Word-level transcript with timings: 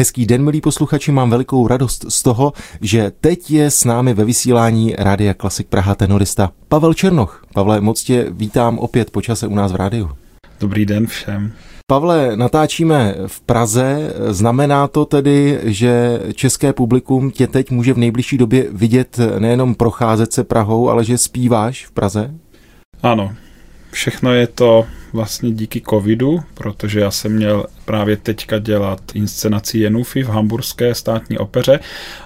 Hezký 0.00 0.26
den, 0.26 0.44
milí 0.44 0.60
posluchači, 0.60 1.12
mám 1.12 1.30
velikou 1.30 1.68
radost 1.68 2.04
z 2.08 2.22
toho, 2.22 2.52
že 2.80 3.12
teď 3.20 3.50
je 3.50 3.70
s 3.70 3.84
námi 3.84 4.14
ve 4.14 4.24
vysílání 4.24 4.94
Rádia 4.98 5.34
Klasik 5.34 5.66
Praha 5.66 5.94
tenorista 5.94 6.52
Pavel 6.68 6.94
Černoch. 6.94 7.44
Pavle, 7.54 7.80
moc 7.80 8.02
tě 8.02 8.26
vítám 8.30 8.78
opět 8.78 9.10
po 9.10 9.22
čase 9.22 9.46
u 9.46 9.54
nás 9.54 9.72
v 9.72 9.76
rádiu. 9.76 10.10
Dobrý 10.60 10.86
den 10.86 11.06
všem. 11.06 11.52
Pavle, 11.86 12.36
natáčíme 12.36 13.14
v 13.26 13.40
Praze. 13.40 14.14
Znamená 14.28 14.88
to 14.88 15.04
tedy, 15.04 15.60
že 15.62 16.20
české 16.34 16.72
publikum 16.72 17.30
tě 17.30 17.46
teď 17.46 17.70
může 17.70 17.94
v 17.94 17.98
nejbližší 17.98 18.38
době 18.38 18.66
vidět 18.72 19.18
nejenom 19.38 19.74
procházet 19.74 20.32
se 20.32 20.44
Prahou, 20.44 20.88
ale 20.88 21.04
že 21.04 21.18
zpíváš 21.18 21.86
v 21.86 21.90
Praze? 21.90 22.34
Ano, 23.02 23.32
všechno 23.90 24.34
je 24.34 24.46
to 24.46 24.86
vlastně 25.12 25.50
díky 25.50 25.82
covidu, 25.90 26.42
protože 26.54 27.00
já 27.00 27.10
jsem 27.10 27.32
měl 27.32 27.66
právě 27.84 28.16
teďka 28.16 28.58
dělat 28.58 29.00
inscenaci 29.14 29.78
Jenufy 29.78 30.22
v 30.22 30.28
hamburské 30.28 30.94
státní 30.94 31.38
opeře 31.38 31.80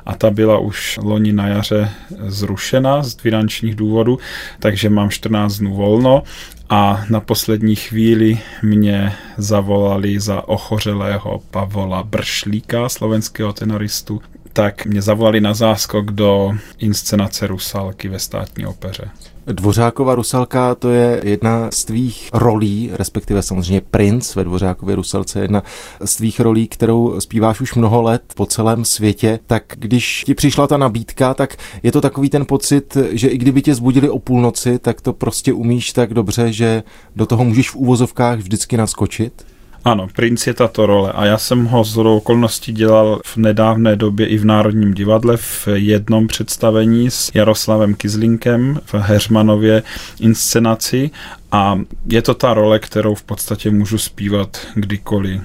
a 0.06 0.14
ta 0.14 0.30
byla 0.30 0.58
už 0.58 0.98
loni 1.02 1.32
na 1.32 1.48
jaře 1.48 1.90
zrušena 2.26 3.02
z 3.02 3.14
finančních 3.14 3.74
důvodů, 3.74 4.18
takže 4.58 4.90
mám 4.90 5.10
14 5.10 5.58
dnů 5.58 5.74
volno 5.74 6.22
a 6.68 7.04
na 7.10 7.20
poslední 7.20 7.76
chvíli 7.76 8.38
mě 8.62 9.12
zavolali 9.36 10.20
za 10.20 10.48
ochořelého 10.48 11.42
Pavola 11.50 12.02
Bršlíka, 12.02 12.88
slovenského 12.88 13.52
tenoristu, 13.52 14.22
tak 14.52 14.86
mě 14.86 15.02
zavolali 15.02 15.40
na 15.40 15.54
záskok 15.54 16.10
do 16.12 16.52
inscenace 16.78 17.46
Rusalky 17.46 18.08
ve 18.08 18.18
státní 18.18 18.66
opeře. 18.66 19.10
Dvořákova 19.46 20.14
Rusalka 20.14 20.74
to 20.74 20.90
je 20.90 21.20
jedna 21.24 21.70
z 21.70 21.84
tvých 21.84 22.28
rolí, 22.32 22.90
respektive 22.92 23.42
samozřejmě 23.42 23.80
princ 23.80 24.34
ve 24.34 24.44
Dvořákově 24.44 24.96
Rusalce, 24.96 25.40
jedna 25.40 25.62
z 26.04 26.16
tvých 26.16 26.40
rolí, 26.40 26.68
kterou 26.68 27.20
zpíváš 27.20 27.60
už 27.60 27.74
mnoho 27.74 28.02
let 28.02 28.22
po 28.36 28.46
celém 28.46 28.84
světě. 28.84 29.38
Tak 29.46 29.62
když 29.76 30.24
ti 30.26 30.34
přišla 30.34 30.66
ta 30.66 30.76
nabídka, 30.76 31.34
tak 31.34 31.56
je 31.82 31.92
to 31.92 32.00
takový 32.00 32.30
ten 32.30 32.46
pocit, 32.46 32.96
že 33.10 33.28
i 33.28 33.38
kdyby 33.38 33.62
tě 33.62 33.74
zbudili 33.74 34.10
o 34.10 34.18
půlnoci, 34.18 34.78
tak 34.78 35.00
to 35.00 35.12
prostě 35.12 35.52
umíš 35.52 35.92
tak 35.92 36.14
dobře, 36.14 36.52
že 36.52 36.82
do 37.16 37.26
toho 37.26 37.44
můžeš 37.44 37.70
v 37.70 37.76
úvozovkách 37.76 38.38
vždycky 38.38 38.76
naskočit? 38.76 39.53
Ano, 39.84 40.08
princ 40.12 40.46
je 40.46 40.54
tato 40.54 40.86
role 40.86 41.12
a 41.12 41.24
já 41.24 41.38
jsem 41.38 41.64
ho 41.64 41.84
z 41.84 41.96
okolností 41.96 42.72
dělal 42.72 43.20
v 43.24 43.36
nedávné 43.36 43.96
době 43.96 44.26
i 44.26 44.38
v 44.38 44.44
Národním 44.44 44.94
divadle 44.94 45.36
v 45.36 45.68
jednom 45.74 46.26
představení 46.26 47.10
s 47.10 47.30
Jaroslavem 47.34 47.94
Kizlinkem 47.94 48.80
v 48.84 48.94
Heřmanově 48.94 49.82
inscenaci 50.20 51.10
a 51.52 51.80
je 52.06 52.22
to 52.22 52.34
ta 52.34 52.54
role, 52.54 52.78
kterou 52.78 53.14
v 53.14 53.22
podstatě 53.22 53.70
můžu 53.70 53.98
zpívat 53.98 54.66
kdykoliv, 54.74 55.42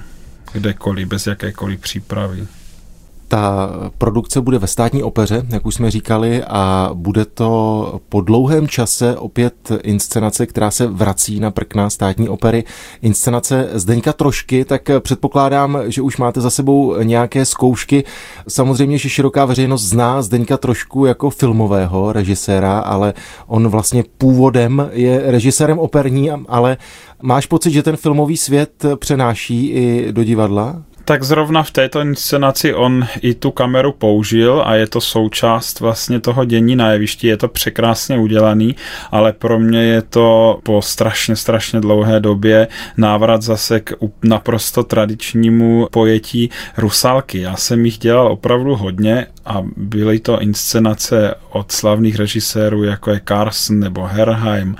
kdekoliv, 0.52 1.08
bez 1.08 1.26
jakékoliv 1.26 1.80
přípravy. 1.80 2.46
Ta 3.30 3.70
produkce 3.98 4.40
bude 4.40 4.58
ve 4.58 4.66
státní 4.66 5.02
opeře, 5.02 5.42
jak 5.48 5.66
už 5.66 5.74
jsme 5.74 5.90
říkali, 5.90 6.44
a 6.44 6.90
bude 6.94 7.24
to 7.24 8.00
po 8.08 8.20
dlouhém 8.20 8.68
čase 8.68 9.16
opět 9.16 9.54
inscenace, 9.82 10.46
která 10.46 10.70
se 10.70 10.86
vrací 10.86 11.40
na 11.40 11.50
prkna 11.50 11.90
státní 11.90 12.28
opery. 12.28 12.64
Inscenace 13.02 13.68
Zdeňka 13.72 14.12
Trošky, 14.12 14.64
tak 14.64 14.90
předpokládám, 15.00 15.78
že 15.86 16.02
už 16.02 16.16
máte 16.16 16.40
za 16.40 16.50
sebou 16.50 17.02
nějaké 17.02 17.44
zkoušky. 17.44 18.04
Samozřejmě, 18.48 18.98
že 18.98 19.08
široká 19.08 19.44
veřejnost 19.44 19.82
zná 19.82 20.22
Zdeňka 20.22 20.56
Trošku 20.56 21.06
jako 21.06 21.30
filmového 21.30 22.12
režiséra, 22.12 22.78
ale 22.78 23.14
on 23.46 23.68
vlastně 23.68 24.04
původem 24.18 24.90
je 24.92 25.22
režisérem 25.26 25.78
operní, 25.78 26.30
ale 26.30 26.76
máš 27.22 27.46
pocit, 27.46 27.70
že 27.70 27.82
ten 27.82 27.96
filmový 27.96 28.36
svět 28.36 28.84
přenáší 28.96 29.68
i 29.68 30.12
do 30.12 30.24
divadla? 30.24 30.82
Tak 31.04 31.22
zrovna 31.22 31.62
v 31.62 31.70
této 31.70 32.00
inscenaci 32.00 32.74
on 32.74 33.06
i 33.22 33.34
tu 33.34 33.50
kameru 33.50 33.92
použil 33.92 34.62
a 34.66 34.74
je 34.74 34.86
to 34.86 35.00
součást 35.00 35.80
vlastně 35.80 36.20
toho 36.20 36.44
dění 36.44 36.76
na 36.76 36.92
jevišti, 36.92 37.26
je 37.26 37.36
to 37.36 37.48
překrásně 37.48 38.18
udělaný, 38.18 38.76
ale 39.10 39.32
pro 39.32 39.58
mě 39.58 39.82
je 39.82 40.02
to 40.02 40.60
po 40.62 40.82
strašně, 40.82 41.36
strašně 41.36 41.80
dlouhé 41.80 42.20
době 42.20 42.68
návrat 42.96 43.42
zase 43.42 43.80
k 43.80 43.92
naprosto 44.22 44.82
tradičnímu 44.82 45.88
pojetí 45.90 46.50
rusalky. 46.76 47.40
Já 47.40 47.56
jsem 47.56 47.84
jich 47.84 47.98
dělal 47.98 48.32
opravdu 48.32 48.76
hodně 48.76 49.26
a 49.44 49.62
byly 49.76 50.18
to 50.18 50.40
inscenace 50.40 51.34
od 51.50 51.72
slavných 51.72 52.16
režisérů, 52.16 52.84
jako 52.84 53.10
je 53.10 53.20
Carson 53.28 53.80
nebo 53.80 54.06
Herheim, 54.06 54.76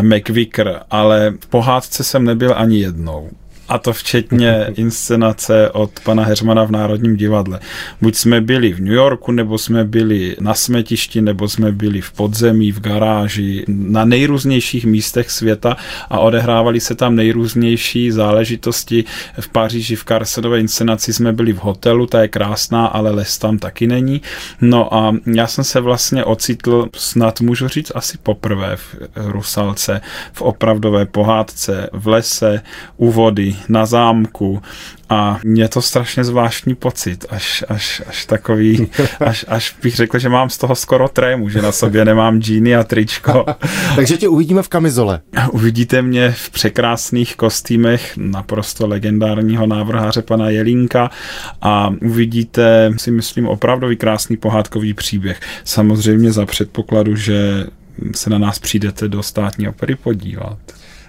McVicker, 0.00 0.80
ale 0.90 1.34
v 1.40 1.46
pohádce 1.46 2.04
jsem 2.04 2.24
nebyl 2.24 2.54
ani 2.56 2.80
jednou 2.80 3.30
a 3.68 3.78
to 3.78 3.92
včetně 3.92 4.66
inscenace 4.74 5.70
od 5.70 5.90
pana 6.04 6.24
Heřmana 6.24 6.64
v 6.64 6.70
Národním 6.70 7.16
divadle. 7.16 7.60
Buď 8.00 8.14
jsme 8.14 8.40
byli 8.40 8.72
v 8.72 8.80
New 8.80 8.92
Yorku, 8.92 9.32
nebo 9.32 9.58
jsme 9.58 9.84
byli 9.84 10.36
na 10.40 10.54
smetišti, 10.54 11.22
nebo 11.22 11.48
jsme 11.48 11.72
byli 11.72 12.00
v 12.00 12.12
podzemí, 12.12 12.72
v 12.72 12.80
garáži, 12.80 13.64
na 13.68 14.04
nejrůznějších 14.04 14.84
místech 14.84 15.30
světa 15.30 15.76
a 16.10 16.18
odehrávali 16.18 16.80
se 16.80 16.94
tam 16.94 17.16
nejrůznější 17.16 18.10
záležitosti. 18.10 19.04
V 19.40 19.48
Paříži 19.48 19.96
v 19.96 20.04
Carsenové 20.04 20.60
inscenaci 20.60 21.12
jsme 21.12 21.32
byli 21.32 21.52
v 21.52 21.58
hotelu, 21.58 22.06
ta 22.06 22.22
je 22.22 22.28
krásná, 22.28 22.86
ale 22.86 23.10
les 23.10 23.38
tam 23.38 23.58
taky 23.58 23.86
není. 23.86 24.22
No 24.60 24.94
a 24.94 25.14
já 25.26 25.46
jsem 25.46 25.64
se 25.64 25.80
vlastně 25.80 26.24
ocitl, 26.24 26.88
snad 26.96 27.40
můžu 27.40 27.68
říct 27.68 27.92
asi 27.94 28.18
poprvé 28.18 28.76
v 28.76 28.96
Rusalce, 29.16 30.00
v 30.32 30.42
opravdové 30.42 31.06
pohádce, 31.06 31.88
v 31.92 32.06
lese, 32.06 32.60
u 32.96 33.10
vody, 33.10 33.51
na 33.68 33.86
zámku 33.86 34.62
a 35.08 35.38
mě 35.44 35.68
to 35.68 35.82
strašně 35.82 36.24
zvláštní 36.24 36.74
pocit, 36.74 37.26
až, 37.30 37.64
až, 37.68 38.02
až 38.06 38.26
takový, 38.26 38.90
až, 39.20 39.44
až 39.48 39.76
bych 39.82 39.96
řekl, 39.96 40.18
že 40.18 40.28
mám 40.28 40.50
z 40.50 40.58
toho 40.58 40.74
skoro 40.74 41.08
trému, 41.08 41.48
že 41.48 41.62
na 41.62 41.72
sobě 41.72 42.04
nemám 42.04 42.42
džíny 42.42 42.76
a 42.76 42.84
tričko. 42.84 43.46
Takže 43.96 44.16
tě 44.16 44.28
uvidíme 44.28 44.62
v 44.62 44.68
kamizole. 44.68 45.20
Uvidíte 45.50 46.02
mě 46.02 46.30
v 46.36 46.50
překrásných 46.50 47.36
kostýmech 47.36 48.12
naprosto 48.16 48.86
legendárního 48.86 49.66
návrháře 49.66 50.22
pana 50.22 50.50
Jelínka 50.50 51.10
a 51.62 51.94
uvidíte, 52.02 52.92
si 52.96 53.10
myslím, 53.10 53.48
opravdový 53.48 53.96
krásný 53.96 54.36
pohádkový 54.36 54.94
příběh. 54.94 55.40
Samozřejmě 55.64 56.32
za 56.32 56.46
předpokladu, 56.46 57.16
že 57.16 57.66
se 58.14 58.30
na 58.30 58.38
nás 58.38 58.58
přijdete 58.58 59.08
do 59.08 59.22
státní 59.22 59.68
opery 59.68 59.94
podívat. 59.94 60.58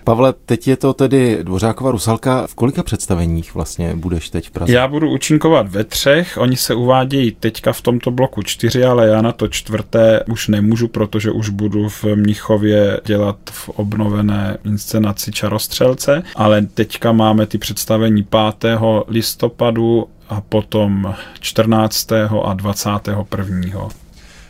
Pavle, 0.04 0.34
teď 0.46 0.68
je 0.68 0.78
to 0.78 0.94
tedy 0.94 1.40
Dvořáková 1.44 1.92
Rusalka. 1.92 2.48
V 2.48 2.56
kolika 2.56 2.84
představeních 2.84 3.56
vlastně 3.56 3.96
budeš 3.96 4.30
teď 4.30 4.48
v 4.48 4.52
Praze? 4.52 4.74
Já 4.74 4.88
budu 4.88 5.10
účinkovat 5.10 5.68
ve 5.68 5.84
třech. 5.84 6.38
Oni 6.38 6.58
se 6.58 6.76
uvádějí 6.76 7.32
teďka 7.32 7.74
v 7.74 7.82
tomto 7.82 8.12
bloku 8.12 8.42
čtyři, 8.42 8.86
ale 8.86 9.08
já 9.08 9.22
na 9.22 9.32
to 9.32 9.48
čtvrté 9.48 10.24
už 10.32 10.48
nemůžu, 10.48 10.88
protože 10.88 11.32
už 11.32 11.50
budu 11.50 11.90
v 11.90 12.04
Mnichově 12.04 13.00
dělat 13.06 13.38
v 13.52 13.70
obnovené 13.70 14.58
inscenaci 14.66 15.32
Čarostřelce, 15.32 16.24
ale 16.36 16.62
teďka 16.62 17.12
máme 17.12 17.46
ty 17.46 17.58
představení 17.58 18.28
5. 18.60 18.80
listopadu 19.08 20.08
a 20.30 20.42
potom 20.42 21.16
14. 21.40 22.12
a 22.44 22.54
21. 22.54 24.03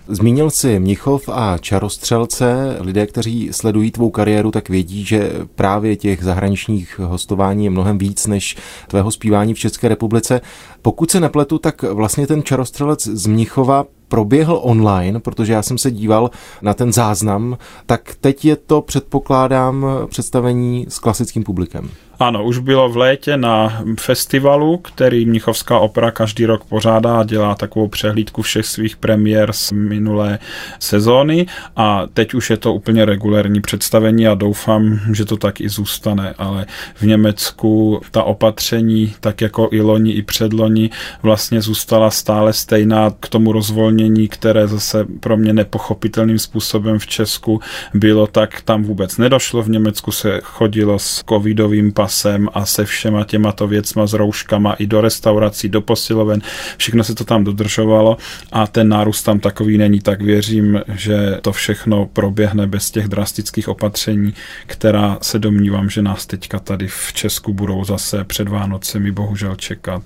Zmínil 0.08 0.50
si 0.50 0.80
Mnichov 0.80 1.30
a 1.30 1.58
Čarostřelce. 1.58 2.78
Lidé, 2.80 3.08
kteří 3.08 3.50
sledují 3.52 3.92
tvou 3.92 4.10
kariéru, 4.10 4.52
tak 4.52 4.70
vědí, 4.70 5.06
že 5.06 5.32
právě 5.56 5.96
těch 5.96 6.24
zahraničních 6.24 7.00
hostování 7.00 7.64
je 7.64 7.70
mnohem 7.70 7.98
víc 7.98 8.28
než 8.28 8.56
tvého 8.88 9.12
zpívání 9.12 9.54
v 9.54 9.60
České 9.60 9.88
republice. 9.88 10.42
Pokud 10.82 11.12
se 11.12 11.20
nepletu, 11.20 11.58
tak 11.58 11.84
vlastně 11.84 12.28
ten 12.28 12.44
Čarostřelec 12.44 13.08
z 13.08 13.28
Mnichova 13.28 13.86
proběhl 14.14 14.60
online, 14.64 15.20
protože 15.20 15.54
já 15.54 15.62
jsem 15.62 15.78
se 15.78 15.92
díval 15.92 16.32
na 16.62 16.74
ten 16.74 16.94
záznam, 16.94 17.58
tak 17.86 18.16
teď 18.22 18.46
je 18.46 18.56
to, 18.56 18.82
předpokládám, 18.82 19.86
představení 20.10 20.86
s 20.90 21.00
klasickým 21.00 21.44
publikem. 21.44 21.90
Ano, 22.20 22.44
už 22.44 22.58
bylo 22.58 22.90
v 22.90 22.98
létě 22.98 23.38
na 23.38 23.84
festivalu, 24.00 24.78
který 24.78 25.26
Mnichovská 25.26 25.80
opera 25.80 26.12
každý 26.12 26.46
rok 26.46 26.64
pořádá 26.66 27.20
a 27.20 27.24
dělá 27.24 27.56
takovou 27.56 27.88
přehlídku 27.88 28.42
všech 28.42 28.66
svých 28.66 28.98
premiér 28.98 29.54
z 29.54 29.72
minulé 29.72 30.40
sezóny 30.80 31.46
a 31.76 32.08
teď 32.14 32.34
už 32.34 32.50
je 32.50 32.58
to 32.58 32.74
úplně 32.74 33.06
regulární 33.06 33.62
představení 33.62 34.28
a 34.28 34.34
doufám, 34.34 35.00
že 35.14 35.26
to 35.26 35.38
tak 35.38 35.62
i 35.62 35.70
zůstane, 35.70 36.34
ale 36.38 36.66
v 36.96 37.04
Německu 37.04 38.02
ta 38.12 38.24
opatření, 38.24 39.14
tak 39.20 39.42
jako 39.42 39.70
i 39.72 39.82
loni, 39.82 40.12
i 40.12 40.22
předloni, 40.22 40.90
vlastně 41.24 41.62
zůstala 41.62 42.12
stále 42.12 42.54
stejná 42.54 43.12
k 43.20 43.30
tomu 43.30 43.52
rozvolnění, 43.52 44.03
které 44.28 44.68
zase 44.68 45.06
pro 45.20 45.38
mě 45.38 45.54
nepochopitelným 45.54 46.40
způsobem 46.40 47.00
v 47.00 47.08
Česku 47.08 47.62
bylo, 47.94 48.28
tak 48.28 48.62
tam 48.62 48.84
vůbec 48.84 49.18
nedošlo. 49.18 49.64
V 49.64 49.70
Německu 49.70 50.12
se 50.12 50.40
chodilo 50.44 51.00
s 51.00 51.24
covidovým 51.30 51.92
pasem 51.92 52.50
a 52.54 52.66
se 52.66 52.86
všema 52.86 53.24
těmato 53.24 53.68
věcma, 53.68 54.08
s 54.08 54.14
rouškama 54.14 54.74
i 54.74 54.88
do 54.88 55.02
restaurací, 55.02 55.70
do 55.70 55.82
posiloven, 55.82 56.42
všechno 56.78 57.04
se 57.04 57.16
to 57.16 57.24
tam 57.24 57.44
dodržovalo 57.44 58.18
a 58.52 58.68
ten 58.68 58.90
nárůst 58.90 59.24
tam 59.24 59.40
takový 59.40 59.78
není, 59.78 60.00
tak 60.00 60.22
věřím, 60.22 60.82
že 60.96 61.38
to 61.42 61.52
všechno 61.52 62.06
proběhne 62.06 62.68
bez 62.68 62.92
těch 62.92 63.08
drastických 63.08 63.68
opatření, 63.68 64.34
která 64.66 65.18
se 65.22 65.40
domnívám, 65.40 65.90
že 65.90 66.02
nás 66.02 66.26
teďka 66.26 66.60
tady 66.60 66.88
v 66.88 67.14
Česku 67.14 67.54
budou 67.54 67.84
zase 67.84 68.24
před 68.24 68.48
Vánocemi 68.48 69.12
bohužel 69.12 69.56
čekat. 69.56 70.04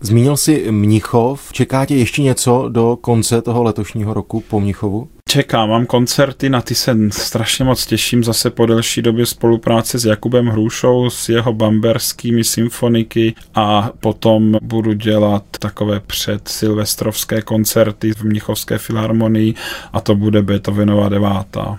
Zmínil 0.00 0.36
si 0.36 0.66
Mnichov. 0.70 1.52
Čeká 1.52 1.86
tě 1.86 1.96
ještě 1.96 2.22
něco 2.22 2.68
do 2.68 2.98
konce 3.00 3.42
toho 3.42 3.62
letošního 3.62 4.14
roku 4.14 4.40
po 4.40 4.60
Mnichovu? 4.60 5.08
Čekám, 5.28 5.68
mám 5.68 5.86
koncerty, 5.86 6.48
na 6.48 6.60
ty 6.60 6.74
se 6.74 6.96
strašně 7.10 7.64
moc 7.64 7.86
těším, 7.86 8.24
zase 8.24 8.50
po 8.50 8.66
delší 8.66 9.02
době 9.02 9.26
spolupráce 9.26 9.98
s 9.98 10.04
Jakubem 10.04 10.46
Hrušou, 10.46 11.10
s 11.10 11.28
jeho 11.28 11.52
bamberskými 11.52 12.44
symfoniky 12.44 13.34
a 13.54 13.90
potom 14.00 14.56
budu 14.62 14.92
dělat 14.92 15.44
takové 15.58 16.00
předsilvestrovské 16.00 17.42
koncerty 17.42 18.12
v 18.12 18.22
Mnichovské 18.22 18.78
filharmonii 18.78 19.54
a 19.92 20.00
to 20.00 20.14
bude 20.14 20.42
Beethovenova 20.42 21.08
devátá. 21.08 21.78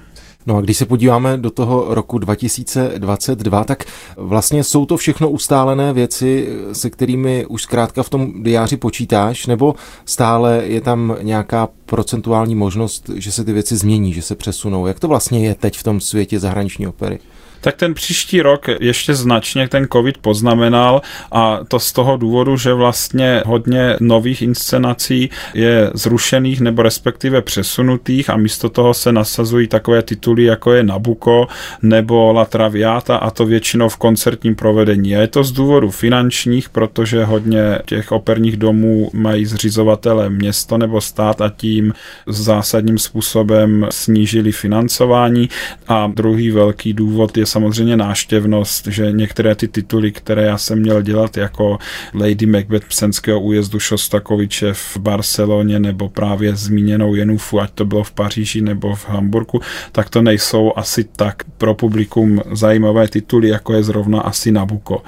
No 0.50 0.58
a 0.58 0.62
když 0.62 0.78
se 0.78 0.86
podíváme 0.86 1.38
do 1.38 1.52
toho 1.52 1.86
roku 1.90 2.18
2022, 2.18 3.64
tak 3.64 3.84
vlastně 4.18 4.64
jsou 4.64 4.86
to 4.86 4.98
všechno 4.98 5.30
ustálené 5.30 5.94
věci, 5.94 6.50
se 6.74 6.90
kterými 6.90 7.46
už 7.46 7.64
zkrátka 7.64 8.04
v 8.04 8.10
tom 8.10 8.44
diáři 8.44 8.78
počítáš, 8.78 9.48
nebo 9.48 9.76
stále 10.06 10.62
je 10.66 10.82
tam 10.82 11.16
nějaká 11.22 11.70
procentuální 11.86 12.56
možnost, 12.56 13.10
že 13.16 13.32
se 13.32 13.44
ty 13.44 13.54
věci 13.54 13.78
změní, 13.78 14.14
že 14.14 14.22
se 14.22 14.36
přesunou? 14.36 14.88
Jak 14.88 15.00
to 15.00 15.08
vlastně 15.08 15.48
je 15.48 15.56
teď 15.56 15.78
v 15.78 15.84
tom 15.84 16.02
světě 16.02 16.40
zahraniční 16.40 16.88
opery? 16.88 17.20
Tak 17.62 17.76
ten 17.76 17.94
příští 17.94 18.42
rok 18.42 18.66
ještě 18.80 19.14
značně 19.14 19.68
ten 19.68 19.88
covid 19.94 20.18
poznamenal 20.18 21.02
a 21.32 21.60
to 21.68 21.80
z 21.80 21.92
toho 21.92 22.18
důvodu, 22.18 22.58
že 22.58 22.74
vlastně 22.74 23.44
hodně 23.46 23.96
nových 24.00 24.42
inscenací 24.42 25.30
je 25.54 25.92
zrušených 25.94 26.62
nebo 26.62 26.82
respektive 26.82 27.42
přesunutých 27.42 28.30
a 28.30 28.38
místo 28.38 28.70
toho 28.70 28.94
se 28.94 29.12
nasazují 29.12 29.68
takové 29.68 30.02
tituly, 30.02 30.44
jako 30.44 30.74
je 30.74 30.84
Nabuko 30.84 31.48
nebo 31.82 32.34
La 32.34 32.46
Traviata 32.46 33.18
a 33.18 33.32
to 33.32 33.46
většinou 33.46 33.90
v 33.90 33.98
koncertním 33.98 34.56
provedení. 34.56 35.16
A 35.16 35.22
je 35.22 35.28
to 35.28 35.44
z 35.44 35.52
důvodu 35.52 35.92
finančních, 35.92 36.70
protože 36.70 37.24
hodně 37.24 37.80
těch 37.86 38.12
operních 38.12 38.58
domů 38.58 39.10
mají 39.14 39.46
zřizovatele 39.46 40.30
město 40.30 40.78
nebo 40.78 41.02
stát 41.02 41.42
a 41.42 41.50
tím 41.58 41.94
zásadním 42.28 42.98
způsobem 42.98 43.88
snížili 43.92 44.52
financování. 44.52 45.50
A 45.88 46.08
druhý 46.08 46.52
velký 46.52 46.94
důvod 46.94 47.38
je 47.38 47.46
samozřejmě 47.50 47.98
náštěvnost, 47.98 48.88
že 48.88 49.12
některé 49.12 49.56
ty 49.56 49.68
tituly, 49.68 50.12
které 50.12 50.44
já 50.46 50.58
jsem 50.58 50.80
měl 50.80 51.02
dělat 51.02 51.38
jako 51.38 51.78
Lady 52.14 52.46
Macbeth 52.46 52.88
Psenského 52.88 53.42
újezdu 53.42 53.80
Šostakoviče 53.80 54.74
v 54.74 54.98
Barceloně 54.98 55.80
nebo 55.80 56.10
právě 56.10 56.56
zmíněnou 56.56 57.16
Jenufu, 57.16 57.60
ať 57.62 57.72
to 57.72 57.86
bylo 57.86 58.04
v 58.04 58.12
Paříži 58.12 58.62
nebo 58.62 58.96
v 58.96 59.10
Hamburgu, 59.10 59.62
tak 59.92 60.10
to 60.10 60.22
nejsou 60.22 60.74
asi 60.76 61.04
tak 61.04 61.44
pro 61.58 61.76
publikum 61.76 62.42
zajímavé 62.52 63.08
tituly, 63.08 63.50
jako 63.50 63.74
je 63.74 63.84
zrovna 63.84 64.22
asi 64.22 64.52
Nabuko. 64.52 65.04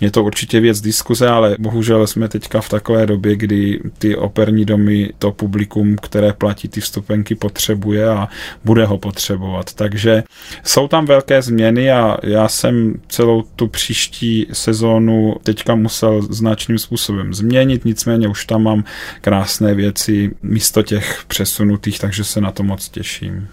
Je 0.00 0.10
to 0.10 0.24
určitě 0.24 0.60
věc 0.60 0.80
diskuze, 0.80 1.28
ale 1.28 1.56
bohužel 1.58 2.06
jsme 2.06 2.28
teďka 2.28 2.60
v 2.60 2.68
takové 2.68 3.06
době, 3.06 3.36
kdy 3.36 3.80
ty 3.98 4.16
operní 4.16 4.64
domy 4.64 5.10
to 5.18 5.32
publikum, 5.32 5.96
které 5.96 6.32
platí 6.32 6.68
ty 6.68 6.80
vstupenky, 6.80 7.34
potřebuje 7.34 8.08
a 8.08 8.28
bude 8.64 8.84
ho 8.84 8.98
potřebovat. 8.98 9.72
Takže 9.74 10.22
jsou 10.64 10.88
tam 10.88 11.06
velké 11.06 11.42
změny 11.42 11.83
a 11.90 12.16
já 12.22 12.48
jsem 12.48 12.94
celou 13.08 13.42
tu 13.56 13.68
příští 13.68 14.46
sezónu 14.52 15.34
teďka 15.42 15.74
musel 15.74 16.22
značným 16.22 16.78
způsobem 16.78 17.34
změnit, 17.34 17.84
nicméně 17.84 18.28
už 18.28 18.44
tam 18.44 18.62
mám 18.62 18.84
krásné 19.20 19.74
věci 19.74 20.30
místo 20.42 20.82
těch 20.82 21.24
přesunutých, 21.28 21.98
takže 21.98 22.24
se 22.24 22.40
na 22.40 22.50
to 22.50 22.62
moc 22.62 22.88
těším. 22.88 23.48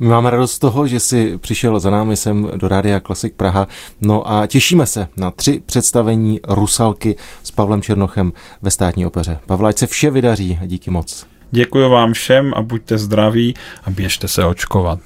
My 0.00 0.06
máme 0.08 0.30
radost 0.30 0.52
z 0.52 0.58
toho, 0.58 0.86
že 0.86 1.00
jsi 1.00 1.38
přišel 1.38 1.80
za 1.80 1.90
námi 1.90 2.16
sem 2.16 2.50
do 2.56 2.68
Rádia 2.68 3.00
Klasik 3.00 3.34
Praha. 3.34 3.68
No 4.00 4.30
a 4.30 4.46
těšíme 4.46 4.86
se 4.86 5.08
na 5.16 5.30
tři 5.30 5.62
představení 5.66 6.40
Rusalky 6.48 7.16
s 7.42 7.50
Pavlem 7.50 7.82
Černochem 7.82 8.32
ve 8.62 8.70
státní 8.70 9.06
opeře. 9.06 9.38
Pavla, 9.46 9.68
ať 9.68 9.78
se 9.78 9.86
vše 9.86 10.10
vydaří. 10.10 10.58
Díky 10.66 10.90
moc. 10.90 11.26
Děkuji 11.50 11.88
vám 11.88 12.12
všem 12.12 12.52
a 12.56 12.62
buďte 12.62 12.98
zdraví 12.98 13.54
a 13.84 13.90
běžte 13.90 14.28
se 14.28 14.44
očkovat. 14.44 15.00